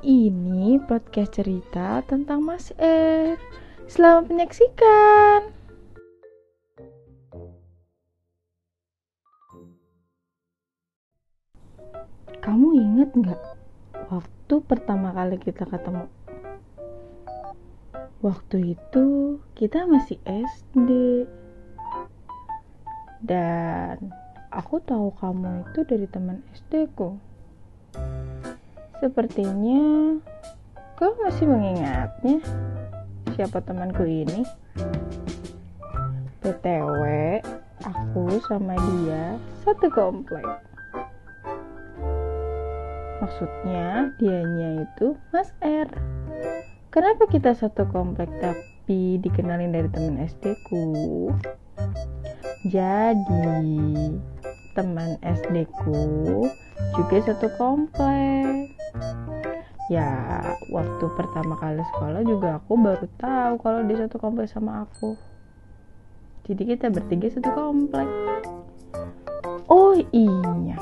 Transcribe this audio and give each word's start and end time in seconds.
ini 0.00 0.80
podcast 0.80 1.36
cerita 1.36 2.00
tentang 2.08 2.40
Mas 2.40 2.72
R. 2.80 3.36
Selamat 3.84 4.32
menyaksikan. 4.32 5.52
Kamu 12.40 12.66
inget 12.80 13.12
nggak 13.12 13.42
waktu 14.08 14.54
pertama 14.64 15.12
kali 15.12 15.36
kita 15.36 15.68
ketemu? 15.68 16.08
Waktu 18.24 18.80
itu 18.80 19.36
kita 19.52 19.84
masih 19.84 20.16
SD. 20.24 20.88
Dan 23.20 24.16
aku 24.48 24.80
tahu 24.80 25.12
kamu 25.20 25.68
itu 25.68 25.84
dari 25.84 26.08
teman 26.08 26.40
SD 26.56 26.88
ku. 26.96 27.20
Sepertinya 29.00 29.80
kau 31.00 31.16
masih 31.24 31.48
mengingatnya 31.48 32.44
siapa 33.32 33.64
temanku 33.64 34.04
ini. 34.04 34.44
PTW, 36.44 37.00
aku 37.88 38.24
sama 38.44 38.76
dia 38.76 39.40
satu 39.64 39.88
komplek. 39.88 40.44
Maksudnya 43.24 44.12
dianya 44.20 44.84
itu 44.84 45.16
Mas 45.32 45.48
R. 45.64 45.88
Kenapa 46.92 47.24
kita 47.32 47.56
satu 47.56 47.88
komplek 47.88 48.28
tapi 48.44 49.16
dikenalin 49.24 49.72
dari 49.72 49.88
teman 49.88 50.20
SD 50.20 50.44
ku? 50.68 50.84
Jadi 52.68 54.12
teman 54.76 55.16
SD 55.24 55.64
ku 55.80 56.44
juga 56.96 57.16
satu 57.24 57.48
komplek. 57.56 58.79
Ya, 59.90 60.06
waktu 60.70 61.04
pertama 61.18 61.58
kali 61.58 61.82
sekolah 61.82 62.22
juga 62.22 62.62
aku 62.62 62.78
baru 62.78 63.06
tahu 63.18 63.54
kalau 63.58 63.82
dia 63.90 64.06
satu 64.06 64.22
komplek 64.22 64.46
sama 64.46 64.86
aku. 64.86 65.18
Jadi 66.46 66.62
kita 66.62 66.94
bertiga 66.94 67.26
satu 67.26 67.50
komplek. 67.50 68.06
Oh 69.66 69.98
iya, 70.14 70.78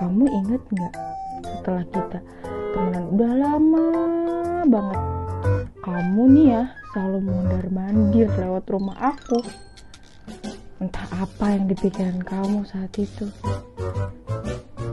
kamu 0.00 0.24
inget 0.32 0.62
nggak 0.72 0.94
setelah 1.44 1.84
kita 1.92 2.18
temenan? 2.72 3.04
Udah 3.12 3.32
lama 3.36 3.86
banget. 4.64 5.00
Kamu 5.84 6.22
nih 6.32 6.46
ya 6.56 6.62
selalu 6.96 7.18
mondar 7.20 7.64
mandir 7.68 8.28
lewat 8.32 8.64
rumah 8.64 8.96
aku. 8.96 9.44
Entah 10.80 11.04
apa 11.20 11.52
yang 11.52 11.68
dipikiran 11.68 12.24
kamu 12.24 12.64
saat 12.64 12.96
itu 12.96 13.28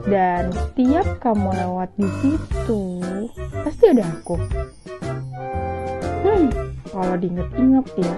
dan 0.08 0.50
setiap 0.50 1.06
kamu 1.20 1.52
lewat 1.52 1.88
di 2.00 2.08
situ 2.24 2.82
pasti 3.64 3.84
ada 3.92 4.04
aku. 4.08 4.36
Hmm 6.24 6.68
kalau 6.98 7.14
diinget-inget 7.20 7.86
ya 8.00 8.14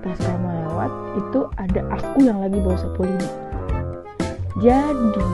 pas 0.00 0.16
kamu 0.16 0.48
lewat 0.64 0.92
itu 1.18 1.40
ada 1.58 1.82
aku 1.92 2.18
yang 2.22 2.38
lagi 2.38 2.58
bawa 2.62 2.76
sapu 2.78 3.02
lidi 3.04 3.28
jadi 4.62 5.30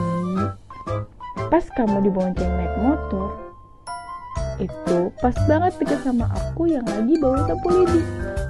pas 1.47 1.65
kamu 1.77 2.09
dibonceng 2.09 2.51
naik 2.57 2.75
motor 2.81 3.29
itu 4.59 4.97
pas 5.21 5.35
banget 5.47 5.73
deket 5.79 5.99
sama 6.01 6.27
aku 6.33 6.67
yang 6.67 6.85
lagi 6.85 7.13
bawa 7.21 7.39
sapu 7.45 7.67
lidi 7.71 8.01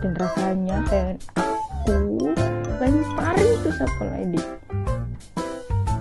dan 0.02 0.12
rasanya 0.18 0.78
kayak 0.88 1.18
aku 1.36 2.32
lemparin 2.80 3.54
tuh 3.62 3.74
sapu 3.76 4.04
lidi 4.08 4.42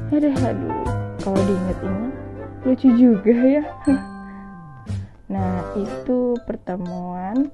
aduh 0.08 0.36
aduh 0.40 0.91
kalau 1.22 1.40
diinget-inget 1.46 2.14
lucu 2.62 2.88
juga 2.98 3.34
ya 3.34 3.64
nah 5.32 5.62
itu 5.78 6.36
pertemuan 6.44 7.48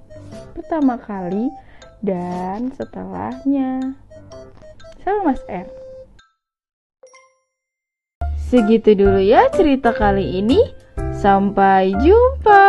pertama 0.56 0.98
kali 0.98 1.52
dan 2.02 2.74
setelahnya 2.74 3.94
sama 5.04 5.32
Mas 5.32 5.42
R 5.46 5.68
Segitu 8.48 8.96
dulu 8.96 9.20
ya 9.20 9.44
cerita 9.52 9.92
kali 9.92 10.40
ini. 10.40 10.56
Sampai 11.20 11.92
jumpa. 12.00 12.64